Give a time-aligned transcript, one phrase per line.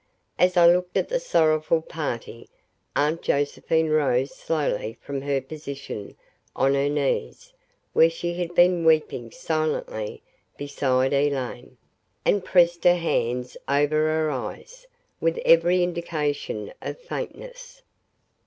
[0.39, 2.49] As I looked at the sorrowful party,
[2.95, 6.15] Aunt Josephine rose slowly from her position
[6.55, 7.53] on her knees
[7.93, 10.23] where she had been weeping silently
[10.57, 11.77] beside Elaine,
[12.25, 14.87] and pressed her hands over her eyes,
[15.19, 17.83] with every indication of faintness.